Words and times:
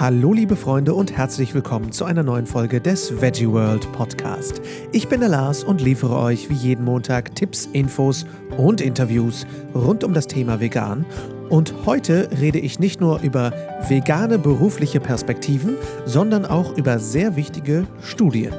Hallo 0.00 0.32
liebe 0.32 0.56
Freunde 0.56 0.94
und 0.94 1.14
herzlich 1.14 1.52
willkommen 1.52 1.92
zu 1.92 2.06
einer 2.06 2.22
neuen 2.22 2.46
Folge 2.46 2.80
des 2.80 3.20
Veggie 3.20 3.46
World 3.46 3.92
Podcast. 3.92 4.62
Ich 4.92 5.08
bin 5.08 5.20
der 5.20 5.28
Lars 5.28 5.62
und 5.62 5.82
liefere 5.82 6.16
euch 6.16 6.48
wie 6.48 6.54
jeden 6.54 6.86
Montag 6.86 7.34
Tipps, 7.34 7.66
Infos 7.74 8.24
und 8.56 8.80
Interviews 8.80 9.46
rund 9.74 10.02
um 10.02 10.14
das 10.14 10.26
Thema 10.26 10.58
Vegan. 10.58 11.04
Und 11.50 11.84
heute 11.84 12.30
rede 12.40 12.58
ich 12.58 12.78
nicht 12.78 12.98
nur 13.02 13.20
über 13.20 13.52
vegane 13.90 14.38
berufliche 14.38 15.00
Perspektiven, 15.00 15.76
sondern 16.06 16.46
auch 16.46 16.78
über 16.78 16.98
sehr 16.98 17.36
wichtige 17.36 17.86
Studien. 18.00 18.54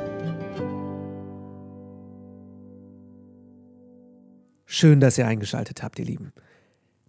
Schön, 4.68 5.00
dass 5.00 5.18
ihr 5.18 5.26
eingeschaltet 5.26 5.82
habt, 5.82 5.98
ihr 5.98 6.06
Lieben. 6.06 6.34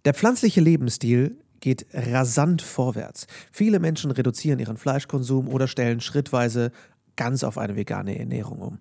Der 0.05 0.15
pflanzliche 0.15 0.59
Lebensstil 0.59 1.37
geht 1.63 1.87
rasant 1.93 2.61
vorwärts. 2.61 3.25
Viele 3.49 3.79
Menschen 3.79 4.11
reduzieren 4.11 4.59
ihren 4.59 4.75
Fleischkonsum 4.75 5.47
oder 5.47 5.69
stellen 5.69 6.01
schrittweise 6.01 6.73
ganz 7.15 7.45
auf 7.45 7.57
eine 7.57 7.77
vegane 7.77 8.19
Ernährung 8.19 8.59
um. 8.59 8.79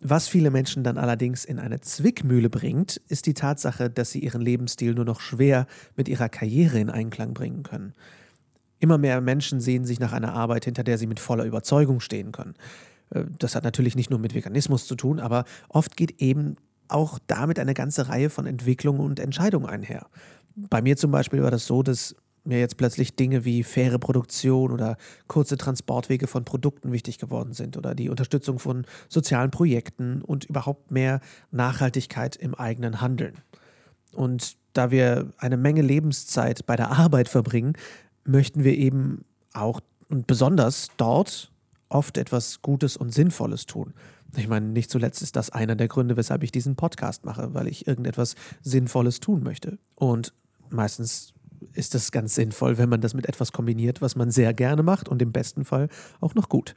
Was 0.00 0.26
viele 0.26 0.50
Menschen 0.50 0.84
dann 0.84 0.96
allerdings 0.96 1.44
in 1.44 1.58
eine 1.58 1.82
Zwickmühle 1.82 2.48
bringt, 2.48 2.96
ist 3.08 3.26
die 3.26 3.34
Tatsache, 3.34 3.90
dass 3.90 4.10
sie 4.10 4.20
ihren 4.20 4.40
Lebensstil 4.40 4.94
nur 4.94 5.04
noch 5.04 5.20
schwer 5.20 5.66
mit 5.96 6.08
ihrer 6.08 6.30
Karriere 6.30 6.78
in 6.78 6.88
Einklang 6.88 7.34
bringen 7.34 7.62
können. 7.62 7.92
Immer 8.80 8.96
mehr 8.96 9.20
Menschen 9.20 9.60
sehen 9.60 9.84
sich 9.84 10.00
nach 10.00 10.12
einer 10.14 10.32
Arbeit, 10.32 10.64
hinter 10.64 10.82
der 10.82 10.96
sie 10.96 11.06
mit 11.06 11.20
voller 11.20 11.44
Überzeugung 11.44 12.00
stehen 12.00 12.32
können. 12.32 12.54
Äh, 13.10 13.24
das 13.38 13.54
hat 13.54 13.64
natürlich 13.64 13.96
nicht 13.96 14.08
nur 14.08 14.18
mit 14.18 14.34
Veganismus 14.34 14.86
zu 14.86 14.94
tun, 14.94 15.20
aber 15.20 15.44
oft 15.68 15.94
geht 15.94 16.22
eben 16.22 16.56
auch 16.88 17.18
damit 17.26 17.58
eine 17.58 17.74
ganze 17.74 18.08
Reihe 18.08 18.30
von 18.30 18.46
Entwicklungen 18.46 19.00
und 19.00 19.20
Entscheidungen 19.20 19.66
einher. 19.66 20.06
Bei 20.56 20.82
mir 20.82 20.96
zum 20.96 21.10
Beispiel 21.10 21.42
war 21.42 21.50
das 21.50 21.66
so, 21.66 21.82
dass 21.82 22.14
mir 22.44 22.58
jetzt 22.58 22.76
plötzlich 22.76 23.16
Dinge 23.16 23.44
wie 23.44 23.62
faire 23.62 23.98
Produktion 23.98 24.70
oder 24.70 24.96
kurze 25.26 25.56
Transportwege 25.56 26.26
von 26.26 26.44
Produkten 26.44 26.92
wichtig 26.92 27.18
geworden 27.18 27.52
sind 27.52 27.76
oder 27.76 27.94
die 27.94 28.08
Unterstützung 28.08 28.58
von 28.58 28.86
sozialen 29.08 29.50
Projekten 29.50 30.22
und 30.22 30.44
überhaupt 30.44 30.90
mehr 30.90 31.20
Nachhaltigkeit 31.50 32.36
im 32.36 32.54
eigenen 32.54 33.00
Handeln. 33.00 33.34
Und 34.12 34.56
da 34.72 34.90
wir 34.90 35.30
eine 35.38 35.56
Menge 35.56 35.82
Lebenszeit 35.82 36.66
bei 36.66 36.76
der 36.76 36.90
Arbeit 36.90 37.28
verbringen, 37.28 37.74
möchten 38.24 38.64
wir 38.64 38.76
eben 38.76 39.24
auch 39.52 39.80
und 40.08 40.26
besonders 40.26 40.88
dort 40.96 41.50
oft 41.88 42.18
etwas 42.18 42.60
Gutes 42.62 42.96
und 42.96 43.12
Sinnvolles 43.12 43.66
tun. 43.66 43.94
Ich 44.36 44.48
meine, 44.48 44.66
nicht 44.66 44.90
zuletzt 44.90 45.22
ist 45.22 45.36
das 45.36 45.50
einer 45.50 45.76
der 45.76 45.88
Gründe, 45.88 46.16
weshalb 46.16 46.42
ich 46.42 46.52
diesen 46.52 46.76
Podcast 46.76 47.24
mache, 47.24 47.54
weil 47.54 47.68
ich 47.68 47.86
irgendetwas 47.86 48.34
Sinnvolles 48.62 49.20
tun 49.20 49.42
möchte. 49.42 49.78
Und 49.94 50.32
meistens 50.70 51.34
ist 51.72 51.94
das 51.94 52.12
ganz 52.12 52.34
sinnvoll, 52.34 52.78
wenn 52.78 52.88
man 52.88 53.00
das 53.00 53.14
mit 53.14 53.26
etwas 53.26 53.52
kombiniert, 53.52 54.02
was 54.02 54.16
man 54.16 54.30
sehr 54.30 54.52
gerne 54.52 54.82
macht 54.82 55.08
und 55.08 55.22
im 55.22 55.32
besten 55.32 55.64
Fall 55.64 55.88
auch 56.20 56.34
noch 56.34 56.48
gut. 56.48 56.74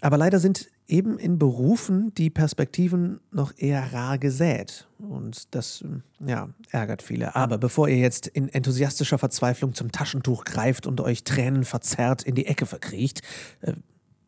Aber 0.00 0.16
leider 0.16 0.38
sind 0.38 0.68
eben 0.86 1.18
in 1.18 1.38
Berufen 1.38 2.14
die 2.14 2.30
Perspektiven 2.30 3.20
noch 3.30 3.52
eher 3.56 3.92
rar 3.92 4.18
gesät. 4.18 4.88
Und 4.98 5.54
das 5.54 5.84
ja, 6.24 6.48
ärgert 6.70 7.02
viele. 7.02 7.36
Aber 7.36 7.58
bevor 7.58 7.88
ihr 7.88 7.98
jetzt 7.98 8.26
in 8.26 8.48
enthusiastischer 8.48 9.18
Verzweiflung 9.18 9.74
zum 9.74 9.92
Taschentuch 9.92 10.44
greift 10.44 10.86
und 10.86 11.00
euch 11.00 11.24
Tränen 11.24 11.64
verzerrt 11.64 12.22
in 12.22 12.34
die 12.34 12.46
Ecke 12.46 12.66
verkriecht, 12.66 13.22
äh, 13.60 13.74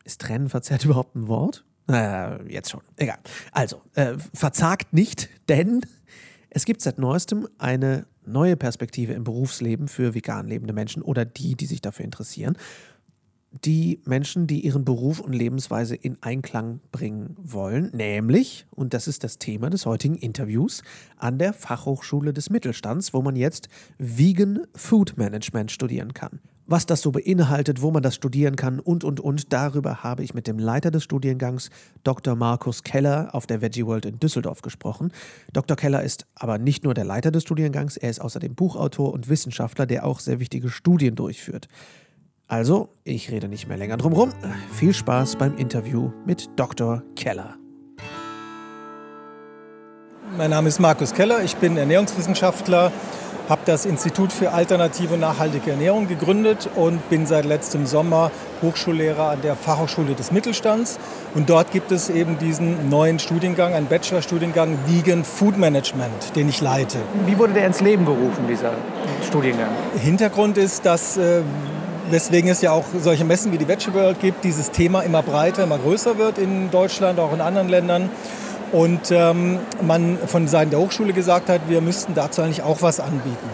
ist 0.03 0.21
Tränen 0.21 0.49
verzerrt 0.49 0.85
überhaupt 0.85 1.15
ein 1.15 1.27
Wort? 1.27 1.65
Naja, 1.87 2.39
jetzt 2.47 2.69
schon. 2.69 2.81
Egal. 2.97 3.17
Also, 3.51 3.81
äh, 3.95 4.13
verzagt 4.33 4.93
nicht, 4.93 5.29
denn 5.49 5.81
es 6.53 6.65
gibt 6.65 6.81
seit 6.81 6.99
neuestem 6.99 7.47
eine 7.57 8.05
neue 8.25 8.57
Perspektive 8.57 9.13
im 9.13 9.23
Berufsleben 9.23 9.87
für 9.87 10.13
vegan 10.13 10.47
lebende 10.47 10.73
Menschen 10.73 11.01
oder 11.01 11.25
die, 11.25 11.55
die 11.55 11.65
sich 11.65 11.81
dafür 11.81 12.05
interessieren. 12.05 12.57
Die 13.65 14.01
Menschen, 14.05 14.47
die 14.47 14.61
ihren 14.61 14.85
Beruf 14.85 15.19
und 15.19 15.33
Lebensweise 15.33 15.95
in 15.95 16.21
Einklang 16.21 16.79
bringen 16.91 17.35
wollen, 17.37 17.89
nämlich, 17.93 18.65
und 18.69 18.93
das 18.93 19.07
ist 19.07 19.23
das 19.23 19.39
Thema 19.39 19.69
des 19.69 19.85
heutigen 19.85 20.15
Interviews, 20.15 20.83
an 21.17 21.37
der 21.37 21.53
Fachhochschule 21.53 22.33
des 22.33 22.49
Mittelstands, 22.49 23.13
wo 23.13 23.21
man 23.21 23.35
jetzt 23.35 23.67
Vegan 23.97 24.67
Food 24.75 25.17
Management 25.17 25.71
studieren 25.71 26.13
kann 26.13 26.39
was 26.71 26.85
das 26.85 27.01
so 27.01 27.11
beinhaltet, 27.11 27.81
wo 27.81 27.91
man 27.91 28.01
das 28.01 28.15
studieren 28.15 28.55
kann 28.55 28.79
und, 28.79 29.03
und, 29.03 29.19
und. 29.19 29.51
Darüber 29.53 30.03
habe 30.03 30.23
ich 30.23 30.33
mit 30.33 30.47
dem 30.47 30.57
Leiter 30.57 30.89
des 30.89 31.03
Studiengangs, 31.03 31.69
Dr. 32.03 32.35
Markus 32.35 32.83
Keller, 32.83 33.29
auf 33.33 33.45
der 33.45 33.61
Veggie 33.61 33.85
World 33.85 34.05
in 34.05 34.19
Düsseldorf 34.19 34.61
gesprochen. 34.61 35.11
Dr. 35.53 35.75
Keller 35.75 36.01
ist 36.01 36.25
aber 36.33 36.57
nicht 36.57 36.83
nur 36.83 36.93
der 36.93 37.03
Leiter 37.03 37.31
des 37.31 37.43
Studiengangs, 37.43 37.97
er 37.97 38.09
ist 38.09 38.21
außerdem 38.21 38.55
Buchautor 38.55 39.13
und 39.13 39.29
Wissenschaftler, 39.29 39.85
der 39.85 40.05
auch 40.05 40.19
sehr 40.19 40.39
wichtige 40.39 40.69
Studien 40.69 41.15
durchführt. 41.15 41.67
Also, 42.47 42.89
ich 43.03 43.31
rede 43.31 43.47
nicht 43.47 43.67
mehr 43.67 43.77
länger 43.77 43.97
drum 43.97 44.13
rum. 44.13 44.29
Viel 44.73 44.93
Spaß 44.93 45.37
beim 45.37 45.57
Interview 45.57 46.11
mit 46.25 46.49
Dr. 46.55 47.03
Keller. 47.15 47.55
Mein 50.37 50.49
Name 50.49 50.69
ist 50.69 50.79
Markus 50.79 51.13
Keller, 51.13 51.43
ich 51.43 51.57
bin 51.57 51.75
Ernährungswissenschaftler 51.75 52.91
habe 53.51 53.63
das 53.65 53.85
Institut 53.85 54.31
für 54.31 54.53
alternative 54.53 55.15
und 55.15 55.19
nachhaltige 55.19 55.71
Ernährung 55.71 56.07
gegründet 56.07 56.69
und 56.73 57.09
bin 57.09 57.25
seit 57.25 57.43
letztem 57.43 57.85
Sommer 57.85 58.31
Hochschullehrer 58.61 59.29
an 59.29 59.41
der 59.41 59.57
Fachhochschule 59.57 60.15
des 60.15 60.31
Mittelstands. 60.31 60.97
Und 61.35 61.49
dort 61.49 61.69
gibt 61.71 61.91
es 61.91 62.09
eben 62.09 62.39
diesen 62.39 62.89
neuen 62.89 63.19
Studiengang, 63.19 63.73
einen 63.73 63.87
Bachelorstudiengang 63.87 64.77
Vegan 64.87 65.25
Food 65.25 65.57
Management, 65.57 66.33
den 66.37 66.47
ich 66.47 66.61
leite. 66.61 66.99
Wie 67.25 67.37
wurde 67.37 67.51
der 67.51 67.67
ins 67.67 67.81
Leben 67.81 68.05
gerufen, 68.05 68.47
dieser 68.47 68.71
Studiengang? 69.27 69.67
Hintergrund 70.01 70.57
ist, 70.57 70.85
dass 70.85 71.17
äh, 71.17 71.41
weswegen 72.09 72.49
es 72.49 72.61
ja 72.61 72.71
auch 72.71 72.85
solche 73.01 73.25
Messen 73.25 73.51
wie 73.51 73.57
die 73.57 73.67
Veggie 73.67 73.93
World 73.93 74.21
gibt, 74.21 74.45
dieses 74.45 74.71
Thema 74.71 75.01
immer 75.01 75.23
breiter, 75.23 75.63
immer 75.63 75.77
größer 75.77 76.17
wird 76.17 76.37
in 76.37 76.71
Deutschland, 76.71 77.19
auch 77.19 77.33
in 77.33 77.41
anderen 77.41 77.67
Ländern. 77.67 78.09
Und 78.71 79.11
ähm, 79.11 79.59
man 79.85 80.17
von 80.27 80.47
Seiten 80.47 80.71
der 80.71 80.79
Hochschule 80.79 81.13
gesagt 81.13 81.49
hat, 81.49 81.61
wir 81.67 81.81
müssten 81.81 82.13
dazu 82.13 82.41
eigentlich 82.41 82.63
auch 82.63 82.81
was 82.81 82.99
anbieten. 82.99 83.49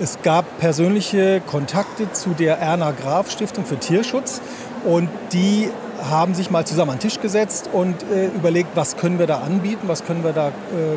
Es 0.00 0.18
gab 0.22 0.58
persönliche 0.58 1.40
Kontakte 1.40 2.10
zu 2.12 2.30
der 2.30 2.58
Erna 2.58 2.92
Graf 2.92 3.30
Stiftung 3.30 3.64
für 3.64 3.76
Tierschutz 3.76 4.40
und 4.84 5.08
die 5.32 5.68
haben 6.10 6.34
sich 6.34 6.50
mal 6.50 6.64
zusammen 6.64 6.92
an 6.92 6.96
den 6.98 7.02
Tisch 7.08 7.20
gesetzt 7.20 7.70
und 7.72 8.02
äh, 8.10 8.26
überlegt, 8.26 8.70
was 8.74 8.96
können 8.96 9.18
wir 9.18 9.26
da 9.26 9.38
anbieten, 9.38 9.86
was 9.86 10.04
können 10.04 10.24
wir 10.24 10.32
da 10.32 10.48
äh, 10.48 10.52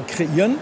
kreieren. 0.08 0.56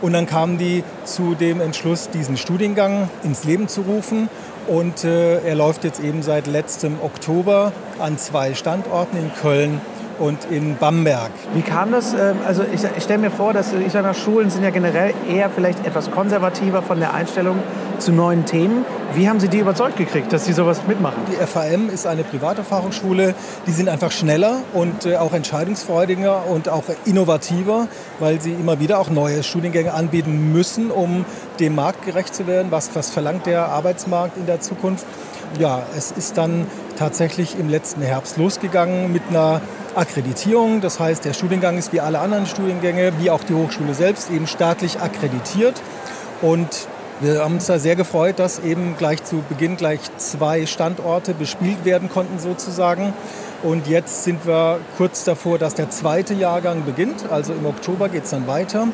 Und 0.00 0.14
dann 0.14 0.26
kamen 0.26 0.56
die 0.56 0.82
zu 1.04 1.34
dem 1.34 1.60
Entschluss, 1.60 2.08
diesen 2.08 2.38
Studiengang 2.38 3.10
ins 3.22 3.44
Leben 3.44 3.68
zu 3.68 3.82
rufen. 3.82 4.30
Und 4.66 5.04
äh, 5.04 5.40
er 5.40 5.54
läuft 5.54 5.84
jetzt 5.84 6.00
eben 6.00 6.22
seit 6.22 6.46
letztem 6.46 6.96
Oktober 7.02 7.72
an 7.98 8.16
zwei 8.16 8.54
Standorten 8.54 9.18
in 9.18 9.30
Köln 9.34 9.80
und 10.20 10.38
in 10.50 10.76
Bamberg. 10.76 11.30
Wie 11.54 11.62
kam 11.62 11.90
das? 11.90 12.12
Ähm, 12.12 12.36
also 12.46 12.62
ich, 12.72 12.82
ich 12.96 13.02
stelle 13.02 13.18
mir 13.18 13.30
vor, 13.30 13.52
dass 13.52 13.72
ich 13.72 13.92
sage, 13.92 14.14
Schulen 14.14 14.50
sind 14.50 14.62
ja 14.62 14.70
generell 14.70 15.14
eher 15.28 15.50
vielleicht 15.50 15.86
etwas 15.86 16.10
konservativer 16.10 16.82
von 16.82 17.00
der 17.00 17.14
Einstellung 17.14 17.56
zu 17.98 18.12
neuen 18.12 18.44
Themen. 18.44 18.84
Wie 19.14 19.28
haben 19.28 19.40
Sie 19.40 19.48
die 19.48 19.58
überzeugt 19.58 19.96
gekriegt, 19.96 20.32
dass 20.32 20.44
Sie 20.44 20.52
sowas 20.52 20.82
mitmachen? 20.86 21.22
Die 21.28 21.44
FAM 21.44 21.90
ist 21.90 22.06
eine 22.06 22.22
private 22.22 22.62
Fachhochschule. 22.62 23.34
Die 23.66 23.72
sind 23.72 23.88
einfach 23.88 24.12
schneller 24.12 24.58
und 24.74 25.06
äh, 25.06 25.16
auch 25.16 25.32
entscheidungsfreudiger 25.32 26.46
und 26.46 26.68
auch 26.68 26.84
innovativer, 27.06 27.88
weil 28.20 28.40
sie 28.40 28.52
immer 28.52 28.78
wieder 28.78 29.00
auch 29.00 29.10
neue 29.10 29.42
Studiengänge 29.42 29.94
anbieten 29.94 30.52
müssen, 30.52 30.90
um 30.90 31.24
dem 31.58 31.74
Markt 31.74 32.04
gerecht 32.04 32.34
zu 32.34 32.46
werden. 32.46 32.70
Was, 32.70 32.90
was 32.94 33.10
verlangt 33.10 33.46
der 33.46 33.68
Arbeitsmarkt 33.68 34.36
in 34.36 34.46
der 34.46 34.60
Zukunft? 34.60 35.06
Ja, 35.58 35.82
es 35.96 36.12
ist 36.12 36.38
dann 36.38 36.66
tatsächlich 36.96 37.58
im 37.58 37.68
letzten 37.68 38.02
Herbst 38.02 38.36
losgegangen 38.36 39.12
mit 39.12 39.22
einer 39.30 39.60
Akkreditierung. 39.94 40.80
Das 40.80 41.00
heißt, 41.00 41.24
der 41.24 41.32
Studiengang 41.32 41.78
ist 41.78 41.92
wie 41.92 42.00
alle 42.00 42.18
anderen 42.20 42.46
Studiengänge, 42.46 43.12
wie 43.18 43.30
auch 43.30 43.42
die 43.42 43.54
Hochschule 43.54 43.94
selbst, 43.94 44.30
eben 44.30 44.46
staatlich 44.46 45.00
akkreditiert. 45.00 45.80
Und 46.42 46.68
wir 47.20 47.44
haben 47.44 47.54
uns 47.54 47.66
da 47.66 47.78
sehr 47.78 47.96
gefreut, 47.96 48.38
dass 48.38 48.60
eben 48.60 48.96
gleich 48.96 49.22
zu 49.24 49.42
Beginn 49.48 49.76
gleich 49.76 50.00
zwei 50.16 50.64
Standorte 50.64 51.34
bespielt 51.34 51.84
werden 51.84 52.08
konnten 52.08 52.38
sozusagen. 52.38 53.12
Und 53.62 53.86
jetzt 53.86 54.24
sind 54.24 54.46
wir 54.46 54.80
kurz 54.96 55.24
davor, 55.24 55.58
dass 55.58 55.74
der 55.74 55.90
zweite 55.90 56.32
Jahrgang 56.32 56.84
beginnt. 56.84 57.30
Also 57.30 57.52
im 57.52 57.66
Oktober 57.66 58.08
geht 58.08 58.24
es 58.24 58.30
dann 58.30 58.46
weiter. 58.46 58.88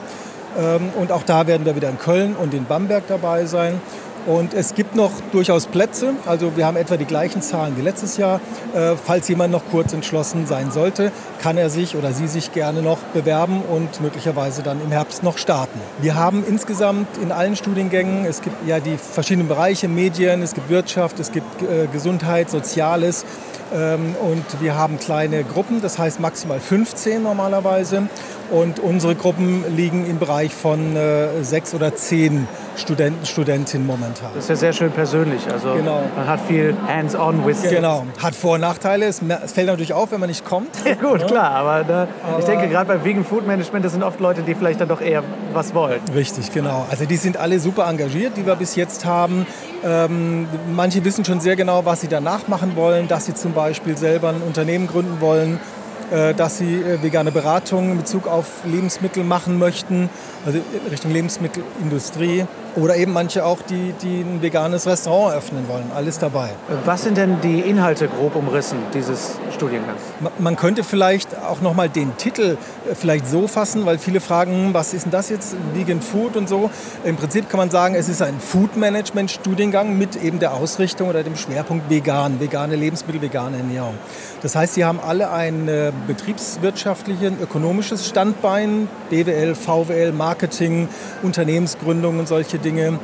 Ähm, 0.59 0.91
und 0.99 1.13
auch 1.13 1.23
da 1.23 1.47
werden 1.47 1.65
wir 1.67 1.77
wieder 1.77 1.89
in 1.89 1.99
Köln 1.99 2.35
und 2.35 2.53
in 2.53 2.65
Bamberg 2.65 3.05
dabei 3.07 3.45
sein. 3.47 3.81
Und 4.27 4.55
es 4.55 4.75
gibt 4.75 4.97
noch 4.97 5.13
durchaus 5.33 5.67
Plätze. 5.67 6.15
Also 6.27 6.57
wir 6.57 6.67
haben 6.67 6.77
etwa 6.77 6.97
die 6.97 7.05
gleichen 7.05 7.43
Zahlen 7.43 7.77
wie 7.77 7.83
letztes 7.83 8.17
Jahr. 8.17 8.41
Äh, 8.75 8.95
falls 8.97 9.29
jemand 9.29 9.53
noch 9.53 9.63
kurz 9.71 9.93
entschlossen 9.93 10.47
sein 10.47 10.73
sollte, 10.73 11.13
kann 11.41 11.57
er 11.57 11.71
sich 11.71 11.97
oder 11.97 12.13
sie 12.13 12.27
sich 12.27 12.53
gerne 12.53 12.83
noch 12.83 12.99
bewerben 13.15 13.63
und 13.63 14.01
möglicherweise 14.01 14.63
dann 14.63 14.83
im 14.83 14.91
Herbst 14.91 15.23
noch 15.23 15.39
starten. 15.39 15.81
Wir 16.01 16.17
haben 16.17 16.45
insgesamt 16.47 17.07
in 17.23 17.31
allen 17.31 17.57
Studiengängen, 17.57 18.25
es 18.25 18.43
gibt 18.43 18.67
ja 18.67 18.81
die 18.81 18.97
verschiedenen 18.97 19.49
Bereiche, 19.49 19.87
Medien, 19.87 20.43
es 20.43 20.55
gibt 20.55 20.69
Wirtschaft, 20.69 21.21
es 21.21 21.31
gibt 21.31 21.63
äh, 21.63 21.87
Gesundheit, 21.93 22.51
Soziales 22.51 23.25
Ähm, 23.75 24.15
und 24.21 24.45
wir 24.61 24.77
haben 24.77 24.99
kleine 24.99 25.43
Gruppen, 25.43 25.83
das 25.83 25.99
heißt 25.99 26.21
maximal 26.21 26.61
15 26.61 27.23
normalerweise. 27.23 28.09
Und 28.51 28.79
unsere 28.79 29.15
Gruppen 29.15 29.65
liegen 29.77 30.07
im 30.07 30.19
Bereich 30.19 30.55
von 30.55 30.97
äh, 30.97 31.43
sechs 31.43 31.75
oder 31.75 31.95
zehn 31.97 32.47
Studenten, 32.77 33.25
Studentinnen 33.27 33.87
momentan. 33.87 34.31
Das 34.35 34.45
ist 34.45 34.51
ja 34.51 34.57
sehr 34.57 34.73
schön 34.73 34.93
persönlich. 34.93 35.43
Also 35.51 35.73
genau. 35.73 36.03
man 36.15 36.27
hat 36.27 36.41
viel 36.47 36.77
hands-on 36.87 37.45
with 37.47 37.63
Genau, 37.69 38.05
hat 38.23 38.35
Vor- 38.35 38.55
und 38.55 38.61
Nachteile. 38.61 39.07
Es, 39.07 39.21
fällt 39.53 39.67
natürlich 39.67 39.93
auf, 39.93 40.13
wenn 40.13 40.21
man 40.21 40.29
nicht 40.29 40.45
kommt. 40.45 40.69
Ja, 40.87 40.95
gut, 40.95 41.21
ja. 41.23 41.27
klar. 41.27 41.51
Aber, 41.51 41.83
da, 41.83 42.07
aber, 42.23 42.39
ich 42.39 42.45
denke, 42.45 42.69
gerade 42.69 42.87
bei 42.87 43.05
Vegan 43.05 43.25
Food 43.25 43.47
Management, 43.47 43.85
das 43.85 43.93
sind 43.93 44.05
oft 44.05 44.21
Leute, 44.21 44.43
die 44.43 44.55
vielleicht 44.55 44.81
dann 44.81 44.89
doch 44.89 45.01
eher 45.01 45.25
was 45.53 45.75
wollen. 45.75 46.01
Richtig, 46.15 46.53
genau. 46.53 46.87
Also 46.89 47.07
die 47.07 47.17
sind 47.17 47.37
alle 47.37 47.59
super 47.59 47.89
engagiert, 47.89 48.37
die 48.37 48.47
wir 48.47 48.55
bis 48.55 48.77
jetzt 48.77 49.05
haben. 49.05 49.47
Ähm, 49.85 50.47
manche 50.75 51.05
wissen 51.05 51.25
schon 51.25 51.41
sehr 51.41 51.57
genau, 51.57 51.85
was 51.85 52.03
sie 52.03 52.09
danach 52.09 52.47
machen 52.47 52.77
wollen, 52.77 53.09
dass 53.09 53.27
sie 53.27 53.35
zum 53.35 53.53
Beispiel 53.53 53.97
selber 53.97 54.29
ein 54.29 54.43
Unternehmen 54.43 54.87
gründen 54.87 55.21
wollen 55.21 55.59
dass 56.35 56.59
sie 56.59 56.75
äh, 56.77 57.03
vegane 57.03 57.33
Beratung 57.33 57.93
in 57.93 57.99
Bezug 57.99 58.27
auf 58.27 58.47
Lebensmittel 58.65 59.25
machen 59.25 59.59
möchten, 59.59 60.09
also 60.45 60.61
Richtung 60.91 61.11
Lebensmittelindustrie. 61.11 62.47
Oder 62.77 62.97
eben 62.97 63.15
manche 63.15 63.43
auch, 63.43 63.63
die, 63.63 63.95
die 64.03 64.21
ein 64.21 64.43
veganes 64.43 64.87
Restaurant 64.87 65.33
eröffnen 65.33 65.67
wollen. 65.67 65.91
Alles 65.95 66.19
dabei. 66.19 66.51
Was 66.85 67.05
sind 67.05 67.17
denn 67.17 67.41
die 67.41 67.61
Inhalte 67.61 68.07
grob 68.07 68.37
umrissen 68.37 68.77
dieses 68.93 69.39
Studiengangs? 69.55 69.99
Man 70.39 70.57
könnte 70.57 70.85
vielleicht 70.85 71.39
auch 71.39 71.63
nochmal 71.63 71.89
den 71.89 72.15
Titel 72.19 72.59
äh, 72.91 72.95
vielleicht 72.95 73.27
so 73.27 73.49
fassen, 73.49 73.87
weil 73.87 73.99
viele 73.99 74.21
fragen, 74.21 74.75
was 74.75 74.93
ist 74.93 75.07
denn 75.07 75.13
das 75.13 75.31
jetzt, 75.31 75.57
Vegan 75.73 76.03
Food 76.03 76.37
und 76.37 76.51
so. 76.51 76.71
Im 77.03 77.17
Prinzip 77.17 77.49
kann 77.49 77.57
man 77.59 77.71
sagen, 77.71 77.95
es 77.95 78.11
ist 78.11 78.21
ein 78.21 78.39
Food 78.41 78.77
Management 78.77 79.31
Studiengang 79.31 79.97
mit 79.97 80.23
eben 80.23 80.39
der 80.39 80.53
Ausrichtung 80.53 81.09
oder 81.09 81.23
dem 81.23 81.37
Schwerpunkt 81.37 81.89
vegan, 81.89 82.41
vegane 82.41 82.77
Lebensmittel, 82.77 83.23
vegane 83.23 83.57
Ernährung. 83.57 83.95
Das 84.43 84.55
heißt, 84.55 84.75
sie 84.75 84.85
haben 84.85 85.01
alle 85.01 85.31
ein 85.31 85.67
betriebswirtschaftliches, 86.07 87.33
ökonomisches 87.41 88.09
Standbein, 88.09 88.89
BWL, 89.11 89.55
VWL, 89.55 90.13
Marketing, 90.13 90.89
Unternehmensgründung 91.23 92.19
und 92.19 92.29
solche 92.29 92.59
Dinge. 92.59 92.99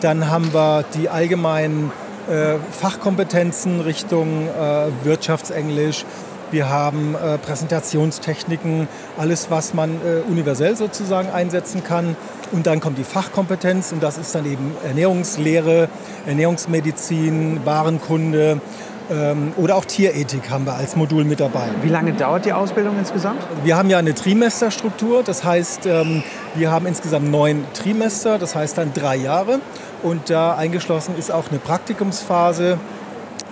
Dann 0.00 0.30
haben 0.30 0.52
wir 0.52 0.84
die 0.94 1.08
allgemeinen 1.08 1.90
äh, 2.28 2.56
Fachkompetenzen 2.70 3.80
Richtung 3.80 4.48
äh, 4.48 4.86
Wirtschaftsenglisch. 5.04 6.04
Wir 6.50 6.70
haben 6.70 7.14
äh, 7.14 7.36
Präsentationstechniken, 7.36 8.88
alles, 9.18 9.50
was 9.50 9.74
man 9.74 9.96
äh, 9.96 10.20
universell 10.30 10.76
sozusagen 10.76 11.30
einsetzen 11.30 11.84
kann. 11.84 12.16
Und 12.52 12.66
dann 12.66 12.80
kommt 12.80 12.96
die 12.96 13.04
Fachkompetenz 13.04 13.92
und 13.92 14.02
das 14.02 14.16
ist 14.16 14.34
dann 14.34 14.46
eben 14.46 14.74
Ernährungslehre, 14.82 15.88
Ernährungsmedizin, 16.26 17.60
Warenkunde, 17.66 18.62
oder 19.56 19.76
auch 19.76 19.84
Tierethik 19.84 20.50
haben 20.50 20.66
wir 20.66 20.74
als 20.74 20.94
Modul 20.96 21.24
mit 21.24 21.40
dabei. 21.40 21.68
Wie 21.82 21.88
lange 21.88 22.12
dauert 22.12 22.44
die 22.44 22.52
Ausbildung 22.52 22.98
insgesamt? 22.98 23.40
Wir 23.64 23.76
haben 23.76 23.88
ja 23.88 23.98
eine 23.98 24.14
Trimesterstruktur, 24.14 25.22
das 25.22 25.44
heißt, 25.44 25.86
ähm, 25.86 26.22
wir 26.54 26.70
haben 26.70 26.86
insgesamt 26.86 27.30
neun 27.30 27.64
Trimester, 27.72 28.38
das 28.38 28.54
heißt 28.54 28.76
dann 28.76 28.92
drei 28.92 29.16
Jahre. 29.16 29.60
Und 30.02 30.30
da 30.30 30.54
eingeschlossen 30.54 31.16
ist 31.18 31.32
auch 31.32 31.48
eine 31.50 31.58
Praktikumsphase 31.58 32.78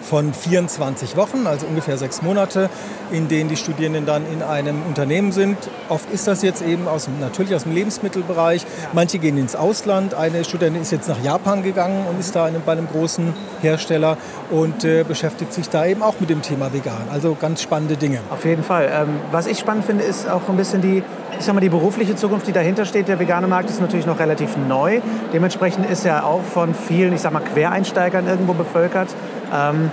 von 0.03 0.33
24 0.33 1.17
Wochen, 1.17 1.47
also 1.47 1.67
ungefähr 1.67 1.99
sechs 1.99 2.23
Monate, 2.23 2.71
in 3.11 3.29
denen 3.29 3.49
die 3.49 3.57
Studierenden 3.57 4.07
dann 4.07 4.23
in 4.33 4.43
einem 4.43 4.83
Unternehmen 4.87 5.33
sind. 5.33 5.57
Oft 5.89 6.11
ist 6.13 6.27
das 6.27 6.43
jetzt 6.43 6.63
eben 6.63 6.89
aus, 6.89 7.09
natürlich 7.21 7.55
aus 7.55 7.65
dem 7.65 7.75
Lebensmittelbereich. 7.75 8.67
Manche 8.93 9.19
gehen 9.19 9.37
ins 9.37 9.57
Ausland. 9.57 10.15
Eine 10.15 10.45
Studentin 10.45 10.83
ist 10.83 10.93
jetzt 10.93 11.09
nach 11.09 11.23
Japan 11.23 11.63
gegangen 11.63 12.07
und 12.07 12.21
ist 12.21 12.35
da 12.37 12.51
bei 12.65 12.73
einem 12.73 12.89
großen 12.89 13.35
Hersteller 13.63 14.17
und 14.51 14.85
äh, 14.85 15.05
beschäftigt 15.05 15.53
sich 15.53 15.69
da 15.69 15.87
eben 15.87 16.03
auch 16.03 16.15
mit 16.21 16.31
dem 16.31 16.43
Thema 16.43 16.73
Vegan. 16.73 17.09
Also 17.11 17.37
ganz 17.41 17.63
spannende 17.63 17.97
Dinge. 17.97 18.21
Auf 18.31 18.45
jeden 18.45 18.63
Fall. 18.63 18.91
Ähm, 18.93 19.21
was 19.31 19.47
ich 19.47 19.59
spannend 19.59 19.85
finde, 19.85 20.05
ist 20.05 20.29
auch 20.29 20.49
ein 20.49 20.57
bisschen 20.57 20.81
die, 20.81 21.03
ich 21.39 21.45
sag 21.45 21.55
mal, 21.55 21.61
die 21.61 21.69
berufliche 21.69 22.17
Zukunft, 22.17 22.47
die 22.47 22.53
dahinter 22.53 22.85
steht. 22.85 23.09
Der 23.09 23.19
vegane 23.19 23.47
Markt 23.47 23.71
ist 23.71 23.81
natürlich 23.81 24.07
noch 24.07 24.19
relativ 24.19 24.57
neu. 24.57 25.01
Dementsprechend 25.33 25.89
ist 25.91 26.05
er 26.05 26.27
auch 26.27 26.43
von 26.43 26.75
vielen, 26.75 27.13
ich 27.13 27.21
sag 27.21 27.33
mal, 27.33 27.41
Quereinsteigern 27.41 28.27
irgendwo 28.27 28.55
bevölkert. 28.55 29.09
Ähm, 29.55 29.91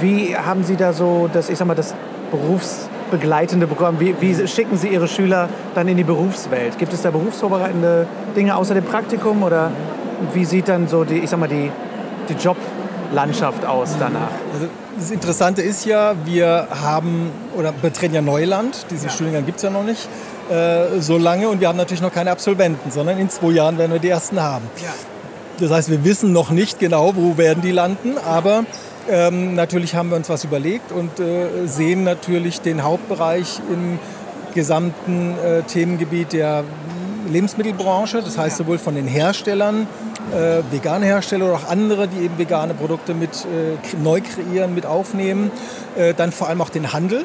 wie 0.00 0.36
haben 0.36 0.64
Sie 0.64 0.76
da 0.76 0.92
so 0.92 1.28
das, 1.32 1.48
ich 1.48 1.58
sag 1.58 1.66
mal, 1.66 1.74
das 1.74 1.94
berufsbegleitende 2.30 3.66
Programm? 3.66 4.00
Wie, 4.00 4.14
wie, 4.20 4.46
schicken 4.46 4.76
Sie 4.76 4.88
Ihre 4.88 5.08
Schüler 5.08 5.48
dann 5.74 5.88
in 5.88 5.96
die 5.96 6.04
Berufswelt? 6.04 6.78
Gibt 6.78 6.92
es 6.92 7.02
da 7.02 7.10
berufsvorbereitende 7.10 8.06
Dinge 8.34 8.56
außer 8.56 8.74
dem 8.74 8.84
Praktikum 8.84 9.42
oder 9.42 9.70
wie 10.32 10.44
sieht 10.44 10.68
dann 10.68 10.88
so 10.88 11.04
die, 11.04 11.18
ich 11.18 11.30
sag 11.30 11.38
mal, 11.38 11.48
die, 11.48 11.70
die 12.28 12.34
Joblandschaft 12.34 13.64
aus 13.64 13.96
danach? 13.98 14.30
Also 14.52 14.66
das 14.98 15.10
Interessante 15.10 15.62
ist 15.62 15.84
ja, 15.84 16.14
wir 16.24 16.68
haben 16.70 17.30
oder 17.56 17.72
betreten 17.72 18.14
ja 18.14 18.22
Neuland. 18.22 18.86
Diesen 18.90 19.08
ja. 19.08 19.12
Studiengang 19.12 19.44
gibt 19.44 19.58
es 19.58 19.62
ja 19.62 19.70
noch 19.70 19.84
nicht 19.84 20.08
äh, 20.50 21.00
so 21.00 21.18
lange 21.18 21.48
und 21.48 21.60
wir 21.60 21.68
haben 21.68 21.76
natürlich 21.76 22.02
noch 22.02 22.12
keine 22.12 22.30
Absolventen, 22.30 22.90
sondern 22.90 23.18
in 23.18 23.28
zwei 23.28 23.52
Jahren 23.52 23.78
werden 23.78 23.92
wir 23.92 23.98
die 23.98 24.08
ersten 24.08 24.40
haben. 24.40 24.64
Ja. 24.82 24.92
Das 25.60 25.70
heißt, 25.70 25.90
wir 25.90 26.04
wissen 26.04 26.32
noch 26.32 26.50
nicht 26.50 26.78
genau, 26.78 27.16
wo 27.16 27.38
werden 27.38 27.62
die 27.62 27.70
landen, 27.70 28.18
aber 28.18 28.64
ähm, 29.08 29.54
natürlich 29.54 29.94
haben 29.94 30.10
wir 30.10 30.16
uns 30.16 30.28
was 30.28 30.44
überlegt 30.44 30.92
und 30.92 31.18
äh, 31.20 31.66
sehen 31.66 32.04
natürlich 32.04 32.60
den 32.60 32.82
Hauptbereich 32.82 33.60
im 33.72 33.98
gesamten 34.54 35.34
äh, 35.38 35.62
Themengebiet 35.62 36.32
der 36.32 36.64
Lebensmittelbranche. 37.28 38.22
Das 38.22 38.38
heißt 38.38 38.56
sowohl 38.56 38.78
von 38.78 38.94
den 38.94 39.06
Herstellern, 39.06 39.86
äh, 40.32 40.62
vegane 40.70 41.06
Hersteller 41.06 41.46
oder 41.46 41.54
auch 41.54 41.68
andere, 41.68 42.08
die 42.08 42.24
eben 42.24 42.38
vegane 42.38 42.74
Produkte 42.74 43.14
mit 43.14 43.44
äh, 43.44 44.02
neu 44.02 44.20
kreieren, 44.20 44.74
mit 44.74 44.86
aufnehmen. 44.86 45.50
Äh, 45.96 46.14
dann 46.14 46.32
vor 46.32 46.48
allem 46.48 46.60
auch 46.60 46.70
den 46.70 46.92
Handel 46.92 47.24